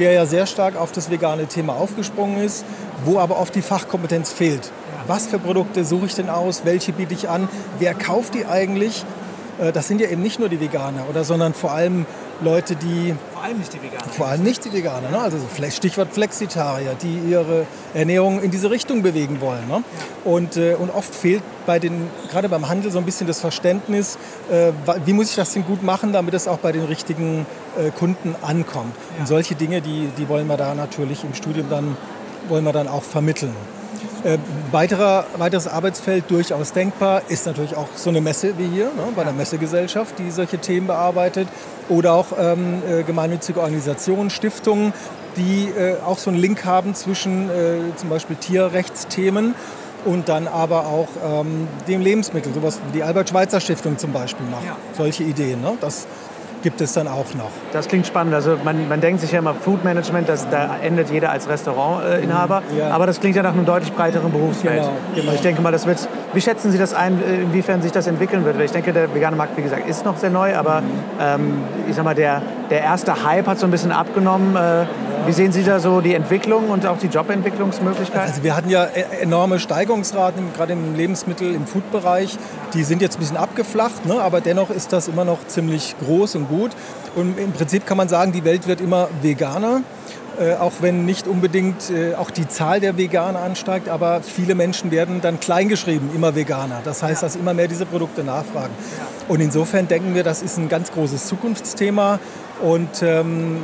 der 0.00 0.12
ja 0.12 0.26
sehr 0.26 0.46
stark 0.46 0.76
auf 0.76 0.92
das 0.92 1.10
vegane 1.10 1.46
Thema 1.46 1.74
aufgesprungen 1.74 2.42
ist, 2.42 2.64
wo 3.04 3.18
aber 3.18 3.38
oft 3.38 3.54
die 3.54 3.62
Fachkompetenz 3.62 4.32
fehlt. 4.32 4.72
Was 5.06 5.26
für 5.26 5.38
Produkte 5.38 5.84
suche 5.84 6.06
ich 6.06 6.14
denn 6.14 6.30
aus? 6.30 6.62
Welche 6.64 6.92
biete 6.92 7.14
ich 7.14 7.28
an? 7.28 7.48
Wer 7.78 7.94
kauft 7.94 8.34
die 8.34 8.46
eigentlich? 8.46 9.04
Äh, 9.60 9.72
das 9.72 9.88
sind 9.88 10.00
ja 10.00 10.08
eben 10.08 10.22
nicht 10.22 10.40
nur 10.40 10.48
die 10.48 10.60
Veganer, 10.60 11.04
oder, 11.08 11.22
sondern 11.22 11.54
vor 11.54 11.72
allem 11.72 12.06
Leute, 12.42 12.76
die... 12.76 13.14
Vor 13.32 13.42
allem 13.42 13.58
nicht 13.58 13.72
die 13.72 13.82
Veganer. 13.82 14.12
Vor 14.12 14.26
allem 14.26 14.42
nicht 14.42 14.64
die 14.64 14.72
Veganer. 14.72 15.10
Ne? 15.10 15.18
Also 15.18 15.38
Stichwort 15.70 16.12
Flexitarier, 16.12 16.94
die 17.00 17.18
ihre 17.30 17.66
Ernährung 17.94 18.40
in 18.40 18.50
diese 18.50 18.70
Richtung 18.70 19.02
bewegen 19.02 19.40
wollen. 19.40 19.66
Ne? 19.68 19.82
Und, 20.24 20.56
äh, 20.56 20.74
und 20.74 20.90
oft 20.90 21.14
fehlt 21.14 21.42
bei 21.66 21.78
den, 21.78 22.08
gerade 22.30 22.48
beim 22.48 22.68
Handel 22.68 22.90
so 22.90 22.98
ein 22.98 23.04
bisschen 23.04 23.26
das 23.26 23.40
Verständnis, 23.40 24.18
äh, 24.50 24.72
wie 25.04 25.12
muss 25.12 25.30
ich 25.30 25.36
das 25.36 25.52
denn 25.52 25.64
gut 25.64 25.82
machen, 25.82 26.12
damit 26.12 26.34
es 26.34 26.48
auch 26.48 26.58
bei 26.58 26.72
den 26.72 26.84
richtigen 26.84 27.46
äh, 27.78 27.90
Kunden 27.90 28.34
ankommt. 28.42 28.94
Ja. 29.14 29.20
Und 29.20 29.28
solche 29.28 29.54
Dinge, 29.54 29.80
die, 29.80 30.08
die 30.16 30.28
wollen 30.28 30.46
wir 30.46 30.56
da 30.56 30.74
natürlich 30.74 31.24
im 31.24 31.34
Studium 31.34 31.68
dann, 31.68 31.96
wollen 32.48 32.64
wir 32.64 32.72
dann 32.72 32.88
auch 32.88 33.02
vermitteln. 33.02 33.54
Äh, 34.22 34.38
weiterer, 34.70 35.24
weiteres 35.38 35.66
Arbeitsfeld 35.66 36.30
durchaus 36.30 36.72
denkbar 36.72 37.22
ist 37.28 37.46
natürlich 37.46 37.76
auch 37.76 37.88
so 37.94 38.10
eine 38.10 38.20
Messe 38.20 38.58
wie 38.58 38.66
hier, 38.66 38.86
ne, 38.86 39.04
bei 39.16 39.24
der 39.24 39.32
Messegesellschaft, 39.32 40.18
die 40.18 40.30
solche 40.30 40.58
Themen 40.58 40.86
bearbeitet. 40.86 41.48
Oder 41.88 42.12
auch 42.12 42.26
ähm, 42.38 42.82
äh, 42.88 43.02
gemeinnützige 43.02 43.60
Organisationen, 43.60 44.30
Stiftungen, 44.30 44.92
die 45.36 45.68
äh, 45.68 45.96
auch 46.04 46.18
so 46.18 46.30
einen 46.30 46.38
Link 46.38 46.64
haben 46.64 46.94
zwischen 46.94 47.48
äh, 47.48 47.96
zum 47.96 48.10
Beispiel 48.10 48.36
Tierrechtsthemen 48.36 49.54
und 50.04 50.28
dann 50.28 50.48
aber 50.48 50.86
auch 50.86 51.08
ähm, 51.24 51.68
dem 51.88 52.00
Lebensmittel, 52.00 52.52
sowas 52.52 52.78
wie 52.86 52.98
die 52.98 53.02
Albert-Schweitzer-Stiftung 53.02 53.98
zum 53.98 54.12
Beispiel 54.12 54.46
macht. 54.46 54.64
Ja. 54.64 54.76
Solche 54.96 55.24
Ideen. 55.24 55.60
Ne? 55.60 55.72
Das, 55.80 56.06
gibt 56.62 56.80
es 56.80 56.92
dann 56.92 57.08
auch 57.08 57.34
noch. 57.34 57.50
Das 57.72 57.88
klingt 57.88 58.06
spannend. 58.06 58.34
Also 58.34 58.56
man, 58.64 58.88
man 58.88 59.00
denkt 59.00 59.20
sich 59.20 59.32
ja 59.32 59.38
immer 59.38 59.54
Food 59.54 59.84
Management, 59.84 60.28
das, 60.28 60.48
da 60.50 60.76
endet 60.82 61.10
jeder 61.10 61.30
als 61.30 61.48
Restaurantinhaber. 61.48 62.62
Ja. 62.76 62.90
Aber 62.90 63.06
das 63.06 63.20
klingt 63.20 63.36
ja 63.36 63.42
nach 63.42 63.52
einem 63.52 63.66
deutlich 63.66 63.92
breiteren 63.92 64.30
Berufsfeld. 64.30 64.82
Genau, 64.82 64.92
genau. 65.14 65.32
Ich 65.32 65.40
denke 65.40 65.62
mal, 65.62 65.72
das 65.72 65.86
wird. 65.86 66.08
Wie 66.32 66.40
schätzen 66.40 66.70
Sie 66.70 66.78
das 66.78 66.94
ein, 66.94 67.20
inwiefern 67.42 67.82
sich 67.82 67.92
das 67.92 68.06
entwickeln 68.06 68.44
wird? 68.44 68.60
Ich 68.60 68.70
denke, 68.70 68.92
der 68.92 69.12
vegane 69.12 69.34
Markt, 69.36 69.56
wie 69.56 69.62
gesagt, 69.62 69.88
ist 69.88 70.04
noch 70.04 70.16
sehr 70.16 70.30
neu, 70.30 70.54
aber 70.54 70.80
mhm. 70.80 70.86
ähm, 71.20 71.64
ich 71.88 71.96
sag 71.96 72.04
mal, 72.04 72.14
der, 72.14 72.40
der 72.70 72.82
erste 72.82 73.24
Hype 73.24 73.46
hat 73.46 73.58
so 73.58 73.66
ein 73.66 73.72
bisschen 73.72 73.90
abgenommen. 73.90 74.54
Äh, 74.54 74.86
wie 75.26 75.32
sehen 75.32 75.52
Sie 75.52 75.62
da 75.62 75.80
so 75.80 76.00
die 76.00 76.14
Entwicklung 76.14 76.70
und 76.70 76.86
auch 76.86 76.98
die 76.98 77.08
Jobentwicklungsmöglichkeiten? 77.08 78.28
Also 78.28 78.42
wir 78.42 78.56
hatten 78.56 78.70
ja 78.70 78.84
e-, 78.84 79.22
enorme 79.22 79.58
Steigerungsraten, 79.58 80.52
gerade 80.56 80.72
im 80.72 80.94
Lebensmittel-, 80.94 81.54
im 81.54 81.66
Food-Bereich. 81.66 82.38
Die 82.74 82.84
sind 82.84 83.02
jetzt 83.02 83.16
ein 83.16 83.20
bisschen 83.20 83.36
abgeflacht, 83.36 84.06
ne? 84.06 84.20
aber 84.20 84.40
dennoch 84.40 84.70
ist 84.70 84.92
das 84.92 85.08
immer 85.08 85.24
noch 85.24 85.46
ziemlich 85.46 85.96
groß 86.04 86.36
und 86.36 86.48
gut. 86.48 86.70
Und 87.16 87.38
im 87.38 87.52
Prinzip 87.52 87.86
kann 87.86 87.96
man 87.96 88.08
sagen, 88.08 88.32
die 88.32 88.44
Welt 88.44 88.66
wird 88.66 88.80
immer 88.80 89.08
veganer. 89.22 89.82
Äh, 90.40 90.54
auch 90.54 90.72
wenn 90.80 91.04
nicht 91.04 91.26
unbedingt 91.26 91.90
äh, 91.90 92.14
auch 92.14 92.30
die 92.30 92.48
Zahl 92.48 92.80
der 92.80 92.96
Veganer 92.96 93.40
ansteigt, 93.40 93.88
aber 93.88 94.22
viele 94.22 94.54
Menschen 94.54 94.90
werden 94.90 95.20
dann 95.20 95.38
kleingeschrieben, 95.38 96.14
immer 96.14 96.34
Veganer. 96.34 96.80
Das 96.84 97.02
heißt, 97.02 97.22
dass 97.22 97.36
immer 97.36 97.52
mehr 97.52 97.68
diese 97.68 97.84
Produkte 97.84 98.24
nachfragen. 98.24 98.72
Und 99.28 99.40
insofern 99.40 99.86
denken 99.88 100.14
wir, 100.14 100.22
das 100.22 100.40
ist 100.40 100.56
ein 100.56 100.68
ganz 100.68 100.92
großes 100.92 101.26
Zukunftsthema 101.26 102.20
und 102.62 103.02
ähm, 103.02 103.62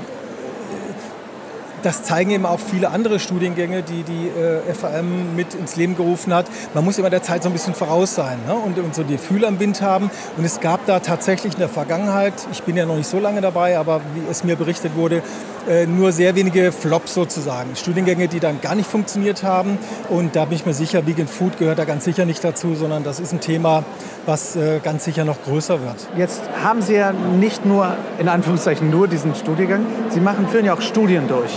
das 1.86 2.02
zeigen 2.02 2.32
eben 2.32 2.46
auch 2.46 2.58
viele 2.58 2.90
andere 2.90 3.20
Studiengänge, 3.20 3.84
die 3.84 4.02
die 4.02 4.26
äh, 4.26 4.74
FAM 4.74 5.36
mit 5.36 5.54
ins 5.54 5.76
Leben 5.76 5.96
gerufen 5.96 6.34
hat. 6.34 6.46
Man 6.74 6.84
muss 6.84 6.98
immer 6.98 7.10
der 7.10 7.22
Zeit 7.22 7.44
so 7.44 7.48
ein 7.48 7.52
bisschen 7.52 7.74
voraus 7.74 8.16
sein 8.16 8.40
ne? 8.44 8.54
und, 8.54 8.76
und 8.80 8.92
so 8.92 9.04
die 9.04 9.18
Fühler 9.18 9.46
am 9.46 9.60
Wind 9.60 9.82
haben. 9.82 10.10
Und 10.36 10.44
es 10.44 10.58
gab 10.58 10.84
da 10.86 10.98
tatsächlich 10.98 11.52
in 11.52 11.60
der 11.60 11.68
Vergangenheit, 11.68 12.34
ich 12.50 12.64
bin 12.64 12.76
ja 12.76 12.86
noch 12.86 12.96
nicht 12.96 13.08
so 13.08 13.20
lange 13.20 13.40
dabei, 13.40 13.78
aber 13.78 14.00
wie 14.14 14.28
es 14.28 14.42
mir 14.42 14.56
berichtet 14.56 14.96
wurde, 14.96 15.22
äh, 15.68 15.86
nur 15.86 16.12
sehr 16.12 16.34
wenige 16.34 16.72
Flops 16.72 17.14
sozusagen. 17.14 17.76
Studiengänge, 17.76 18.28
die 18.28 18.40
dann 18.40 18.60
gar 18.60 18.74
nicht 18.74 18.88
funktioniert 18.88 19.42
haben. 19.42 19.78
Und 20.08 20.36
da 20.36 20.44
bin 20.44 20.56
ich 20.56 20.66
mir 20.66 20.74
sicher, 20.74 21.06
Vegan 21.06 21.28
Food 21.28 21.58
gehört 21.58 21.78
da 21.78 21.84
ganz 21.84 22.04
sicher 22.04 22.24
nicht 22.24 22.42
dazu, 22.44 22.74
sondern 22.74 23.04
das 23.04 23.20
ist 23.20 23.32
ein 23.32 23.40
Thema, 23.40 23.84
was 24.26 24.56
äh, 24.56 24.80
ganz 24.82 25.04
sicher 25.04 25.24
noch 25.24 25.42
größer 25.42 25.80
wird. 25.82 26.08
Jetzt 26.16 26.42
haben 26.62 26.82
Sie 26.82 26.94
ja 26.94 27.12
nicht 27.12 27.64
nur, 27.64 27.96
in 28.18 28.28
Anführungszeichen, 28.28 28.90
nur 28.90 29.08
diesen 29.08 29.34
Studiengang. 29.34 29.86
Sie 30.10 30.20
machen, 30.20 30.48
führen 30.48 30.64
ja 30.64 30.74
auch 30.74 30.80
Studien 30.80 31.28
durch. 31.28 31.50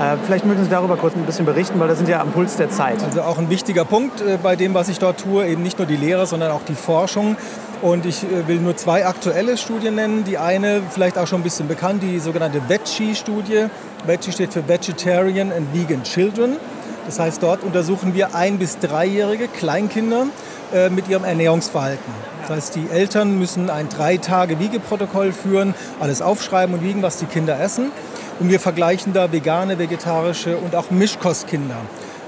Äh, 0.00 0.16
vielleicht 0.24 0.44
mögen 0.44 0.62
Sie 0.64 0.70
darüber 0.70 0.96
kurz 0.96 1.14
ein 1.14 1.22
bisschen 1.24 1.46
berichten, 1.46 1.78
weil 1.78 1.88
das 1.88 1.98
sind 1.98 2.08
ja 2.08 2.20
am 2.20 2.32
Puls 2.32 2.56
der 2.56 2.70
Zeit. 2.70 3.02
Also 3.04 3.22
auch 3.22 3.38
ein 3.38 3.50
wichtiger 3.50 3.84
Punkt 3.84 4.20
äh, 4.20 4.38
bei 4.42 4.56
dem, 4.56 4.74
was 4.74 4.88
ich 4.88 4.98
dort 4.98 5.20
tue, 5.20 5.46
eben 5.46 5.62
nicht 5.62 5.78
nur 5.78 5.86
die 5.86 5.96
Lehre, 5.96 6.26
sondern 6.26 6.50
auch 6.50 6.62
die 6.66 6.74
Forschung. 6.74 7.36
Und 7.82 8.06
ich 8.06 8.24
äh, 8.24 8.48
will 8.48 8.58
nur 8.58 8.76
zwei 8.76 9.06
aktuelle 9.06 9.56
Studien 9.56 9.94
nennen. 9.94 10.24
Die 10.24 10.38
eine, 10.38 10.82
vielleicht 10.90 11.18
auch 11.18 11.26
schon 11.26 11.40
ein 11.40 11.44
bisschen 11.44 11.68
bekannt, 11.68 12.02
die 12.02 12.18
sogenannte 12.18 12.60
VEGI-Studie. 12.68 13.66
VEGI 14.06 14.32
steht 14.32 14.52
für 14.52 14.66
Vegetarian 14.66 15.52
and 15.52 15.72
Vegan 15.72 16.02
Children. 16.02 16.56
Das 17.06 17.18
heißt, 17.18 17.42
dort 17.42 17.62
untersuchen 17.62 18.14
wir 18.14 18.34
ein- 18.34 18.58
bis 18.58 18.78
dreijährige 18.78 19.48
Kleinkinder 19.48 20.26
mit 20.90 21.08
ihrem 21.08 21.24
Ernährungsverhalten. 21.24 22.12
Das 22.42 22.50
heißt, 22.50 22.76
die 22.76 22.86
Eltern 22.90 23.38
müssen 23.38 23.70
ein 23.70 23.88
drei 23.88 24.16
Tage 24.18 24.58
Wiegeprotokoll 24.60 25.32
führen, 25.32 25.74
alles 26.00 26.22
aufschreiben 26.22 26.76
und 26.76 26.82
wiegen, 26.82 27.02
was 27.02 27.16
die 27.16 27.26
Kinder 27.26 27.60
essen. 27.60 27.90
Und 28.42 28.48
wir 28.48 28.58
vergleichen 28.58 29.12
da 29.12 29.30
vegane, 29.30 29.78
vegetarische 29.78 30.56
und 30.56 30.74
auch 30.74 30.90
Mischkostkinder. 30.90 31.76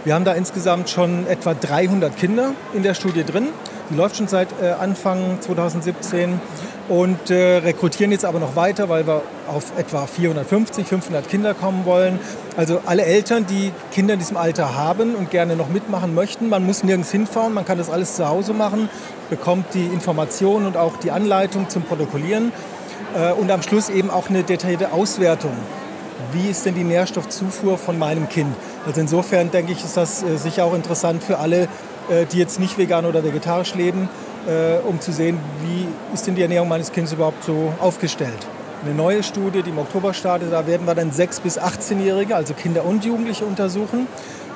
Wir 0.05 0.15
haben 0.15 0.25
da 0.25 0.33
insgesamt 0.35 0.89
schon 0.89 1.27
etwa 1.27 1.55
300 1.55 2.17
Kinder 2.17 2.53
in 2.73 2.85
der 2.85 2.95
Studie 2.95 3.25
drin. 3.25 3.49
Die 3.91 3.97
läuft 3.97 4.19
schon 4.19 4.29
seit 4.29 4.47
äh, 4.63 4.71
Anfang 4.81 5.39
2017 5.41 6.41
und 6.89 7.31
äh, 7.31 7.57
rekrutieren 7.57 8.13
jetzt 8.13 8.25
aber 8.25 8.39
noch 8.39 8.55
weiter, 8.55 8.89
weil 8.89 9.09
wir 9.09 9.23
auf 9.49 9.77
etwa 9.77 10.07
450, 10.07 10.87
500 10.87 11.29
Kinder 11.29 11.53
kommen 11.53 11.85
wollen. 11.85 12.21
Also 12.57 12.81
alle 12.87 13.03
Eltern, 13.03 13.45
die 13.47 13.73
Kinder 13.91 14.15
in 14.15 14.21
diesem 14.21 14.37
Alter 14.37 14.77
haben 14.77 15.17
und 15.17 15.33
gerne 15.33 15.57
noch 15.57 15.69
mitmachen 15.69 16.15
möchten, 16.15 16.49
man 16.49 16.65
muss 16.65 16.85
nirgends 16.85 17.11
hinfahren, 17.11 17.53
man 17.53 17.65
kann 17.65 17.79
das 17.79 17.91
alles 17.91 18.15
zu 18.15 18.29
Hause 18.29 18.55
machen, 18.55 18.89
bekommt 19.31 19.75
die 19.75 19.87
Informationen 19.87 20.67
und 20.67 20.77
auch 20.77 20.97
die 20.97 21.11
Anleitung 21.11 21.69
zum 21.71 21.83
Protokollieren 21.83 22.53
äh, 23.17 23.33
und 23.33 23.51
am 23.51 23.63
Schluss 23.63 23.89
eben 23.89 24.11
auch 24.11 24.29
eine 24.29 24.45
detaillierte 24.45 24.93
Auswertung. 24.93 25.55
Wie 26.33 26.49
ist 26.49 26.65
denn 26.65 26.75
die 26.75 26.85
Nährstoffzufuhr 26.85 27.79
von 27.79 27.99
meinem 27.99 28.29
Kind? 28.29 28.55
Also 28.87 29.01
insofern 29.01 29.51
denke 29.51 29.73
ich, 29.73 29.85
ist 29.85 29.97
das 29.97 30.23
äh, 30.23 30.37
sicher 30.37 30.65
auch 30.65 30.75
interessant 30.75 31.23
für 31.23 31.39
alle, 31.39 31.63
äh, 32.09 32.27
die 32.31 32.39
jetzt 32.39 32.61
nicht 32.61 32.79
vegan 32.79 33.05
oder 33.07 33.25
vegetarisch 33.25 33.75
leben, 33.75 34.09
äh, 34.47 34.79
um 34.87 35.01
zu 35.01 35.13
sehen, 35.13 35.39
wie 35.63 35.87
ist 36.15 36.27
denn 36.27 36.35
die 36.35 36.43
Ernährung 36.43 36.69
meines 36.69 36.93
Kindes 36.93 37.13
überhaupt 37.13 37.45
so 37.45 37.73
aufgestellt. 37.81 38.47
Eine 38.85 38.95
neue 38.95 39.23
Studie, 39.23 39.63
die 39.63 39.71
im 39.71 39.79
Oktober 39.79 40.13
startet, 40.13 40.53
da 40.53 40.67
werden 40.67 40.87
wir 40.87 40.95
dann 40.95 41.11
6- 41.11 41.41
bis 41.41 41.59
18-Jährige, 41.59 42.37
also 42.37 42.53
Kinder 42.53 42.85
und 42.85 43.05
Jugendliche 43.05 43.45
untersuchen 43.45 44.07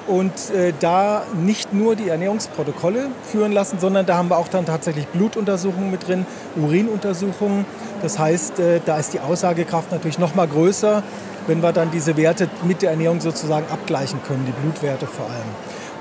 und 0.06 0.32
äh, 0.50 0.72
da 0.80 1.22
nicht 1.34 1.72
nur 1.72 1.94
die 1.94 2.08
Ernährungsprotokolle 2.08 3.10
führen 3.22 3.52
lassen, 3.52 3.78
sondern 3.78 4.06
da 4.06 4.16
haben 4.16 4.30
wir 4.30 4.38
auch 4.38 4.48
dann 4.48 4.64
tatsächlich 4.64 5.06
Blutuntersuchungen 5.08 5.90
mit 5.90 6.08
drin, 6.08 6.26
Urinuntersuchungen. 6.56 7.66
Das 8.02 8.18
heißt, 8.18 8.58
äh, 8.58 8.80
da 8.84 8.98
ist 8.98 9.12
die 9.12 9.20
Aussagekraft 9.20 9.92
natürlich 9.92 10.18
noch 10.18 10.34
mal 10.34 10.48
größer, 10.48 11.02
wenn 11.48 11.62
wir 11.62 11.72
dann 11.72 11.90
diese 11.90 12.16
Werte 12.16 12.48
mit 12.62 12.82
der 12.82 12.90
Ernährung 12.90 13.20
sozusagen 13.20 13.66
abgleichen 13.72 14.22
können, 14.22 14.44
die 14.46 14.52
Blutwerte 14.52 15.06
vor 15.06 15.26
allem. 15.26 15.48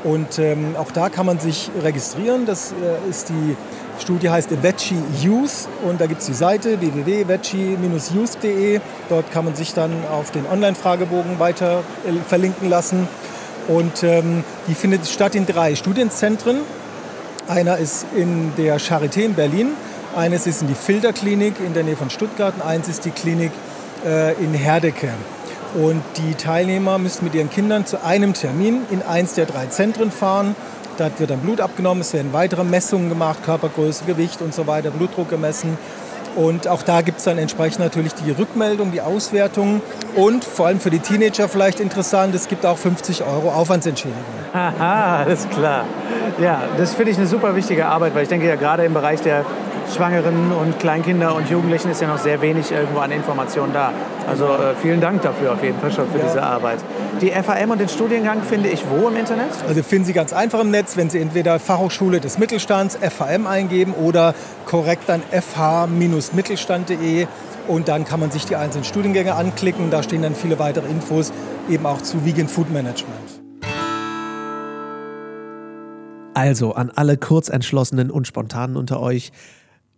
Und 0.04 0.38
ähm, 0.38 0.76
auch 0.78 0.92
da 0.92 1.10
kann 1.10 1.26
man 1.26 1.40
sich 1.40 1.72
registrieren. 1.82 2.46
Das 2.46 2.72
äh, 2.72 3.10
ist 3.10 3.30
die 3.30 3.56
Studie 4.00 4.30
heißt 4.30 4.52
Veggie 4.62 5.02
Youth 5.22 5.68
und 5.84 6.00
da 6.00 6.06
gibt 6.06 6.22
es 6.22 6.28
die 6.28 6.34
Seite 6.34 6.80
www.veggie-youth.de. 6.80 8.80
Dort 9.10 9.32
kann 9.32 9.46
man 9.46 9.56
sich 9.56 9.74
dann 9.74 9.92
auf 10.12 10.30
den 10.30 10.46
Online-Fragebogen 10.46 11.40
weiter 11.40 11.80
äh, 12.06 12.12
verlinken 12.28 12.70
lassen. 12.70 13.08
Und 13.68 14.04
ähm, 14.04 14.44
die 14.68 14.76
findet 14.76 15.08
statt 15.08 15.34
in 15.36 15.48
drei 15.48 15.76
Studienzentren. 15.76 16.58
Einer 17.48 17.78
ist 17.78 18.06
in 18.16 18.54
der 18.58 18.80
Charité 18.80 19.22
in 19.22 19.34
Berlin, 19.34 19.70
eines 20.16 20.48
ist 20.48 20.62
in 20.62 20.68
die 20.68 20.76
Filterklinik 20.76 21.56
in 21.66 21.74
der 21.74 21.84
Nähe 21.84 21.96
von 21.96 22.10
Stuttgart 22.10 22.54
und 22.56 22.62
eins 22.62 22.88
ist 22.88 23.06
die 23.06 23.12
Klinik 23.12 23.52
äh, 24.06 24.34
in 24.34 24.54
Herdecke. 24.54 25.10
Und 25.76 26.02
die 26.18 26.36
Teilnehmer 26.36 26.98
müssen 26.98 27.26
mit 27.26 27.36
ihren 27.36 27.50
Kindern 27.50 27.86
zu 27.86 28.04
einem 28.04 28.34
Termin 28.34 28.82
in 28.90 29.02
eins 29.02 29.34
der 29.34 29.46
drei 29.46 29.68
Zentren 29.68 30.12
fahren. 30.12 30.56
Dort 30.98 31.20
wird 31.20 31.30
dann 31.30 31.40
Blut 31.40 31.62
abgenommen, 31.62 32.02
es 32.02 32.14
werden 32.14 32.34
weitere 32.34 32.64
Messungen 32.64 33.10
gemacht, 33.10 33.44
Körpergröße, 33.44 34.06
Gewicht 34.06 34.42
und 34.42 34.54
so 34.54 34.66
weiter, 34.66 34.90
Blutdruck 34.90 35.30
gemessen. 35.30 35.78
Und 36.36 36.68
auch 36.68 36.84
da 36.84 37.02
gibt 37.02 37.18
es 37.18 37.24
dann 37.24 37.40
entsprechend 37.40 37.80
natürlich 37.80 38.14
die 38.14 38.30
Rückmeldung, 38.30 38.92
die 38.92 39.02
Auswertung 39.02 39.82
und 40.16 40.44
vor 40.44 40.68
allem 40.68 40.80
für 40.80 40.92
die 40.92 41.00
Teenager 41.00 41.50
vielleicht 41.50 41.80
interessant, 41.80 42.36
es 42.36 42.48
gibt 42.48 42.64
auch 42.64 42.78
50 42.78 43.24
Euro 43.24 43.50
Aufwandsentschädigung. 43.50 44.24
Haha, 44.54 45.24
alles 45.24 45.48
klar. 45.50 45.86
Ja, 46.40 46.62
das 46.78 46.94
finde 46.94 47.12
ich 47.12 47.18
eine 47.18 47.26
super 47.26 47.56
wichtige 47.56 47.88
Arbeit, 47.88 48.14
weil 48.14 48.24
ich 48.24 48.30
denke 48.30 48.48
ja 48.48 48.56
gerade 48.56 48.86
im 48.86 48.94
Bereich 48.94 49.22
der 49.22 49.46
Schwangeren 49.96 50.52
und 50.52 50.80
Kleinkinder 50.80 51.34
und 51.34 51.50
Jugendlichen 51.50 51.90
ist 51.90 52.02
ja 52.02 52.08
noch 52.08 52.20
sehr 52.20 52.40
wenig 52.42 52.72
irgendwo 52.72 53.00
an 53.00 53.12
Informationen 53.12 53.74
da. 53.74 53.92
Also 54.28 54.46
äh, 54.46 54.76
vielen 54.82 55.00
Dank 55.00 55.22
dafür 55.22 55.54
auf 55.54 55.64
jeden 55.64 55.80
Fall 55.80 55.92
schon 55.92 56.08
für 56.10 56.18
ja. 56.20 56.26
diese 56.26 56.44
Arbeit. 56.44 56.80
Die 57.22 57.32
FAM 57.32 57.72
und 57.72 57.80
den 57.80 57.88
Studiengang 57.88 58.44
finde 58.44 58.70
ich 58.70 58.84
wo 58.90 59.08
im 59.08 59.16
Internet? 59.16 59.48
Also 59.68 59.82
finden 59.84 60.06
Sie 60.06 60.14
ganz 60.14 60.34
einfach 60.34 60.60
im 60.60 60.70
Netz, 60.70 60.98
wenn 60.98 61.10
Sie 61.10 61.20
entweder 61.20 61.60
Fachhochschule 61.60 62.20
des 62.20 62.38
Mittelstands 62.38 62.98
FAM 62.98 63.48
eingeben 63.48 63.94
oder 63.94 64.36
korrekt 64.66 65.04
dann 65.08 65.24
fh-mittelstand.de 65.32 67.28
und 67.68 67.88
dann 67.88 68.06
kann 68.06 68.20
man 68.20 68.32
sich 68.32 68.46
die 68.46 68.56
einzelnen 68.56 68.84
Studiengänge 68.84 69.36
anklicken. 69.36 69.90
Da 69.92 70.04
stehen 70.04 70.22
dann 70.22 70.36
viele 70.36 70.60
weitere 70.60 70.88
Infos 70.88 71.32
eben 71.70 71.86
auch 71.86 72.02
zu 72.02 72.26
Vegan 72.26 72.48
Food 72.48 72.72
Management. 72.72 73.42
Also 76.34 76.74
an 76.74 76.92
alle 76.94 77.18
Kurzentschlossenen 77.18 78.12
und 78.12 78.28
Spontanen 78.28 78.78
unter 78.78 79.00
euch, 79.02 79.32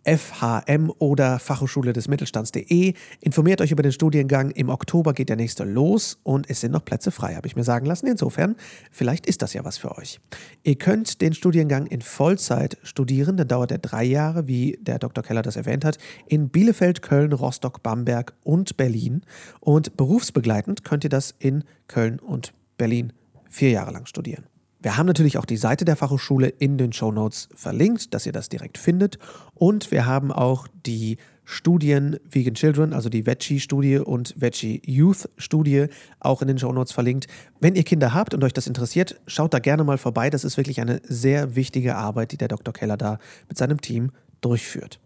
FHM 0.04 0.92
oder 0.98 1.38
Fachhochschule 1.38 1.92
des 1.92 2.08
Mittelstands.de. 2.08 2.94
Informiert 3.20 3.60
euch 3.60 3.72
über 3.72 3.82
den 3.82 3.92
Studiengang. 3.92 4.50
Im 4.50 4.68
Oktober 4.68 5.12
geht 5.12 5.28
der 5.28 5.36
nächste 5.36 5.64
los 5.64 6.18
und 6.22 6.48
es 6.48 6.60
sind 6.60 6.72
noch 6.72 6.84
Plätze 6.84 7.10
frei, 7.10 7.34
habe 7.34 7.46
ich 7.46 7.56
mir 7.56 7.64
sagen 7.64 7.86
lassen. 7.86 8.06
Insofern, 8.06 8.56
vielleicht 8.90 9.26
ist 9.26 9.42
das 9.42 9.52
ja 9.52 9.64
was 9.64 9.78
für 9.78 9.96
euch. 9.96 10.20
Ihr 10.62 10.76
könnt 10.76 11.20
den 11.20 11.34
Studiengang 11.34 11.86
in 11.86 12.00
Vollzeit 12.00 12.78
studieren, 12.82 13.36
dann 13.36 13.48
dauert 13.48 13.72
er 13.72 13.78
drei 13.78 14.04
Jahre, 14.04 14.46
wie 14.46 14.78
der 14.80 14.98
Dr. 14.98 15.22
Keller 15.22 15.42
das 15.42 15.56
erwähnt 15.56 15.84
hat, 15.84 15.98
in 16.26 16.48
Bielefeld, 16.48 17.02
Köln, 17.02 17.32
Rostock, 17.32 17.82
Bamberg 17.82 18.34
und 18.42 18.76
Berlin. 18.76 19.22
Und 19.60 19.96
berufsbegleitend 19.96 20.84
könnt 20.84 21.04
ihr 21.04 21.10
das 21.10 21.34
in 21.38 21.64
Köln 21.88 22.18
und 22.18 22.52
Berlin 22.76 23.12
vier 23.48 23.70
Jahre 23.70 23.92
lang 23.92 24.06
studieren. 24.06 24.49
Wir 24.82 24.96
haben 24.96 25.06
natürlich 25.06 25.36
auch 25.36 25.44
die 25.44 25.58
Seite 25.58 25.84
der 25.84 25.94
Fachhochschule 25.94 26.48
in 26.48 26.78
den 26.78 26.94
Show 26.94 27.12
Notes 27.12 27.50
verlinkt, 27.54 28.14
dass 28.14 28.24
ihr 28.24 28.32
das 28.32 28.48
direkt 28.48 28.78
findet. 28.78 29.18
Und 29.54 29.90
wir 29.90 30.06
haben 30.06 30.32
auch 30.32 30.68
die 30.86 31.18
Studien 31.44 32.16
Vegan 32.30 32.54
Children, 32.54 32.94
also 32.94 33.10
die 33.10 33.26
Veggie-Studie 33.26 33.98
und 33.98 34.34
Veggie 34.40 34.80
Youth-Studie, 34.86 35.88
auch 36.18 36.40
in 36.40 36.48
den 36.48 36.58
Show 36.58 36.72
Notes 36.72 36.92
verlinkt. 36.92 37.26
Wenn 37.60 37.74
ihr 37.74 37.82
Kinder 37.82 38.14
habt 38.14 38.32
und 38.32 38.42
euch 38.42 38.54
das 38.54 38.66
interessiert, 38.66 39.20
schaut 39.26 39.52
da 39.52 39.58
gerne 39.58 39.84
mal 39.84 39.98
vorbei. 39.98 40.30
Das 40.30 40.44
ist 40.44 40.56
wirklich 40.56 40.80
eine 40.80 41.02
sehr 41.04 41.56
wichtige 41.56 41.96
Arbeit, 41.96 42.32
die 42.32 42.38
der 42.38 42.48
Dr. 42.48 42.72
Keller 42.72 42.96
da 42.96 43.18
mit 43.48 43.58
seinem 43.58 43.82
Team 43.82 44.12
durchführt. 44.40 44.98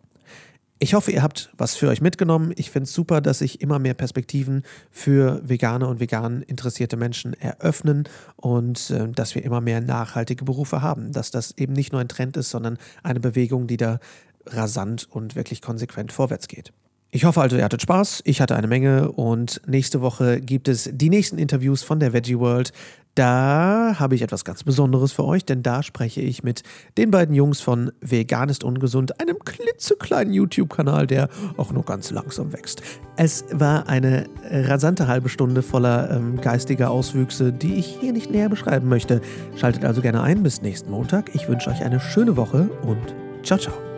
Ich 0.84 0.92
hoffe, 0.92 1.12
ihr 1.12 1.22
habt 1.22 1.48
was 1.56 1.76
für 1.76 1.88
euch 1.88 2.02
mitgenommen. 2.02 2.52
Ich 2.56 2.70
finde 2.70 2.84
es 2.84 2.92
super, 2.92 3.22
dass 3.22 3.38
sich 3.38 3.62
immer 3.62 3.78
mehr 3.78 3.94
Perspektiven 3.94 4.64
für 4.90 5.40
vegane 5.42 5.88
und 5.88 5.98
vegan 5.98 6.42
interessierte 6.42 6.98
Menschen 6.98 7.32
eröffnen 7.32 8.06
und 8.36 8.90
äh, 8.90 9.08
dass 9.08 9.34
wir 9.34 9.42
immer 9.44 9.62
mehr 9.62 9.80
nachhaltige 9.80 10.44
Berufe 10.44 10.82
haben. 10.82 11.10
Dass 11.12 11.30
das 11.30 11.52
eben 11.56 11.72
nicht 11.72 11.92
nur 11.92 12.02
ein 12.02 12.08
Trend 12.08 12.36
ist, 12.36 12.50
sondern 12.50 12.76
eine 13.02 13.18
Bewegung, 13.18 13.66
die 13.66 13.78
da 13.78 13.98
rasant 14.44 15.08
und 15.10 15.36
wirklich 15.36 15.62
konsequent 15.62 16.12
vorwärts 16.12 16.48
geht. 16.48 16.74
Ich 17.14 17.24
hoffe 17.24 17.40
also, 17.40 17.56
ihr 17.56 17.62
hattet 17.62 17.80
Spaß. 17.80 18.22
Ich 18.24 18.40
hatte 18.40 18.56
eine 18.56 18.66
Menge 18.66 19.12
und 19.12 19.62
nächste 19.68 20.00
Woche 20.00 20.40
gibt 20.40 20.66
es 20.66 20.90
die 20.92 21.10
nächsten 21.10 21.38
Interviews 21.38 21.84
von 21.84 22.00
der 22.00 22.12
Veggie 22.12 22.40
World. 22.40 22.72
Da 23.14 23.94
habe 24.00 24.16
ich 24.16 24.22
etwas 24.22 24.44
ganz 24.44 24.64
Besonderes 24.64 25.12
für 25.12 25.24
euch, 25.24 25.44
denn 25.44 25.62
da 25.62 25.84
spreche 25.84 26.20
ich 26.20 26.42
mit 26.42 26.64
den 26.98 27.12
beiden 27.12 27.32
Jungs 27.36 27.60
von 27.60 27.92
Vegan 28.00 28.48
ist 28.48 28.64
ungesund, 28.64 29.20
einem 29.20 29.38
klitzekleinen 29.38 30.34
YouTube-Kanal, 30.34 31.06
der 31.06 31.28
auch 31.56 31.70
nur 31.70 31.84
ganz 31.84 32.10
langsam 32.10 32.52
wächst. 32.52 32.82
Es 33.14 33.44
war 33.52 33.88
eine 33.88 34.26
rasante 34.50 35.06
halbe 35.06 35.28
Stunde 35.28 35.62
voller 35.62 36.10
ähm, 36.10 36.40
geistiger 36.40 36.90
Auswüchse, 36.90 37.52
die 37.52 37.74
ich 37.74 37.96
hier 38.00 38.12
nicht 38.12 38.32
näher 38.32 38.48
beschreiben 38.48 38.88
möchte. 38.88 39.20
Schaltet 39.54 39.84
also 39.84 40.02
gerne 40.02 40.20
ein 40.20 40.42
bis 40.42 40.62
nächsten 40.62 40.90
Montag. 40.90 41.32
Ich 41.32 41.48
wünsche 41.48 41.70
euch 41.70 41.84
eine 41.84 42.00
schöne 42.00 42.36
Woche 42.36 42.68
und 42.82 43.14
ciao, 43.44 43.60
ciao. 43.60 43.93